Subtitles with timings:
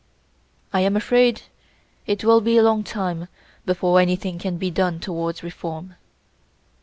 [0.73, 1.43] I am afraid
[2.07, 3.27] it will be a long time
[3.67, 5.95] before anything can be done towards reform."